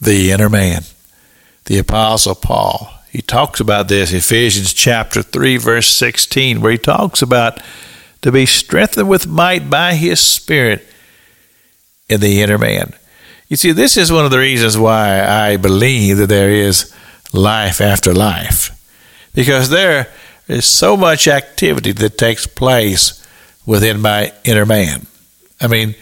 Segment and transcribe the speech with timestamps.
[0.00, 0.82] the inner man.
[1.66, 7.22] The Apostle Paul, he talks about this, Ephesians chapter 3, verse 16, where he talks
[7.22, 7.60] about
[8.22, 10.86] to be strengthened with might by his Spirit
[12.08, 12.94] in the inner man.
[13.48, 16.94] You see, this is one of the reasons why I believe that there is
[17.32, 18.70] life after life,
[19.34, 20.08] because there
[20.48, 23.24] is so much activity that takes place
[23.66, 25.06] within my inner man.
[25.60, 25.94] I mean,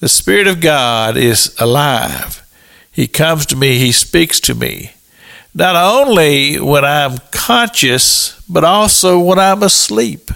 [0.00, 2.43] the Spirit of God is alive.
[2.94, 4.92] He comes to me, He speaks to me.
[5.52, 10.30] Not only when I'm conscious, but also when I'm asleep.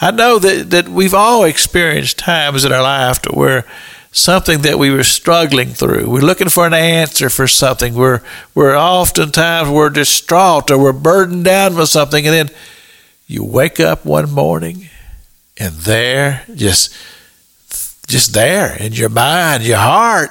[0.00, 3.64] I know that, that we've all experienced times in our life to where
[4.14, 6.08] something that we were struggling through.
[6.08, 7.94] We're looking for an answer for something.
[7.94, 8.20] We're
[8.54, 12.56] we're oftentimes we're distraught or we're burdened down with something, and then
[13.26, 14.88] you wake up one morning,
[15.58, 16.94] and there, just
[18.06, 20.30] just there in your mind, your heart,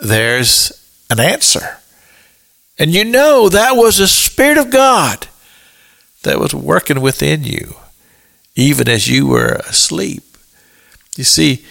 [0.00, 0.72] there's
[1.10, 1.78] an answer,
[2.78, 5.26] and you know that was the Spirit of God
[6.22, 7.74] that was working within you
[8.58, 10.36] even as you were asleep.
[11.16, 11.64] You see,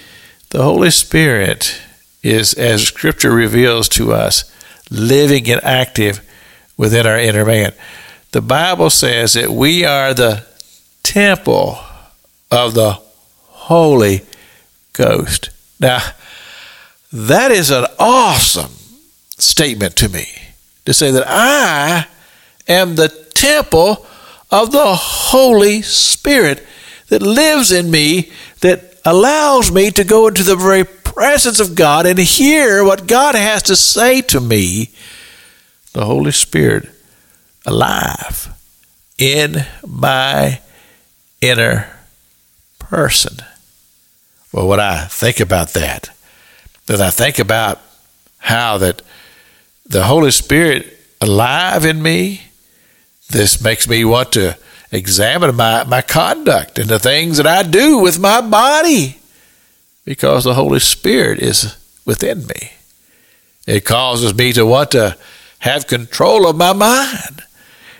[0.52, 1.82] the Holy Spirit
[2.24, 4.50] is, as Scripture reveals to us,
[4.90, 6.22] living and active
[6.78, 7.74] within our inner man.
[8.32, 10.46] The Bible says that we are the
[11.04, 11.78] temple
[12.50, 12.94] of the
[13.48, 14.22] Holy
[14.94, 15.50] Ghost.
[15.82, 16.00] Now,
[17.12, 18.72] that is an awesome
[19.38, 20.28] statement to me
[20.86, 22.08] to say that I
[22.68, 24.06] am the temple
[24.52, 26.66] of the Holy Spirit
[27.10, 32.06] that lives in me that allows me to go into the very presence of God
[32.06, 34.90] and hear what God has to say to me.
[35.94, 36.90] The Holy Spirit
[37.66, 38.54] alive
[39.18, 40.62] in my
[41.42, 41.90] inner
[42.80, 43.38] person.
[44.52, 46.10] Well, when I think about that,
[46.88, 47.80] then I think about
[48.40, 49.02] how that
[49.86, 52.42] the Holy Spirit alive in me,
[53.30, 54.58] this makes me want to
[54.92, 59.20] examine my, my conduct and the things that I do with my body
[60.06, 62.72] because the Holy Spirit is within me.
[63.66, 65.18] It causes me to want to
[65.60, 67.44] have control of my mind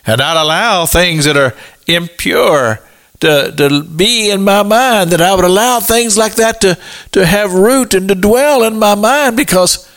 [0.06, 1.54] and not allow things that are
[1.88, 2.80] impure
[3.20, 6.78] to, to be in my mind, that I would allow things like that to,
[7.14, 9.90] to have root and to dwell in my mind because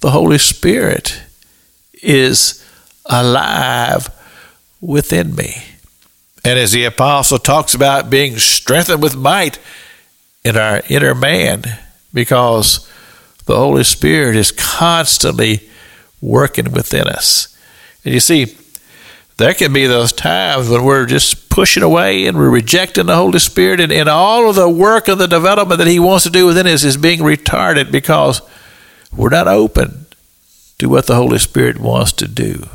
[0.00, 1.20] the Holy Spirit
[2.02, 2.64] is
[3.06, 4.08] alive
[4.80, 5.62] within me.
[6.44, 9.58] And as the apostle talks about being strengthened with might
[10.44, 11.62] in our inner man,
[12.12, 12.88] because
[13.46, 15.68] the Holy Spirit is constantly
[16.20, 17.56] working within us.
[18.04, 18.56] And you see,
[19.36, 23.38] there can be those times when we're just pushing away and we're rejecting the Holy
[23.38, 26.46] Spirit, and, and all of the work and the development that He wants to do
[26.46, 28.42] within us is being retarded because
[29.14, 30.06] we're not open
[30.78, 32.66] to what the Holy Spirit wants to do.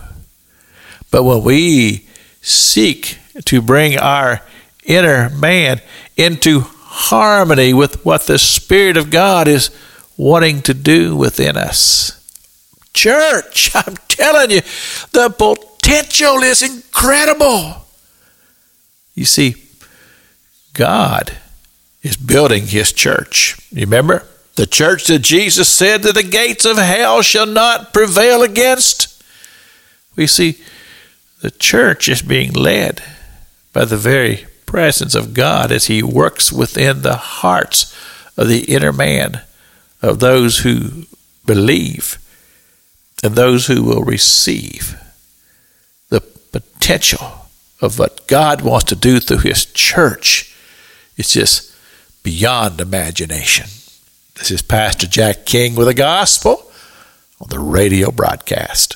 [1.12, 2.08] But when we
[2.42, 4.42] seek to bring our
[4.86, 5.82] inner man
[6.16, 9.70] into harmony with what the Spirit of God is
[10.16, 12.14] wanting to do within us.
[12.94, 14.62] Church, I'm telling you,
[15.12, 17.86] the potential is incredible.
[19.16, 19.56] You see,
[20.74, 21.38] God
[22.04, 23.58] is building his church.
[23.72, 24.26] You remember?
[24.56, 29.24] The church that Jesus said that the gates of hell shall not prevail against.
[30.16, 30.58] We see
[31.42, 33.04] the church is being led
[33.72, 37.96] by the very presence of God as He works within the hearts
[38.36, 39.42] of the inner man
[40.02, 41.06] of those who
[41.46, 42.18] believe
[43.24, 45.00] and those who will receive
[46.52, 47.48] potential
[47.82, 50.56] of what God wants to do through His church.
[51.16, 51.76] It's just
[52.24, 53.68] beyond imagination.
[54.36, 56.72] This is Pastor Jack King with the gospel
[57.42, 58.96] on the radio broadcast.